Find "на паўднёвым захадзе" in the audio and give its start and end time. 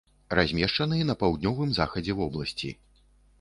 1.09-2.17